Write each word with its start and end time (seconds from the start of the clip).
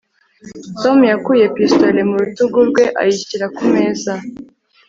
tom 0.81 0.97
yakuye 1.11 1.45
pistolet 1.55 2.05
mu 2.09 2.15
rutugu 2.21 2.59
rwe 2.69 2.83
ayishyira 3.01 3.45
ku 3.55 3.63
meza 3.73 4.13